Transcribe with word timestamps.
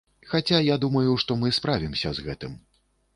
Хаця 0.29 0.61
я 0.67 0.77
думаю, 0.85 1.11
што 1.23 1.37
мы 1.41 1.51
справімся 1.57 2.13
з 2.17 2.25
гэтым. 2.29 2.57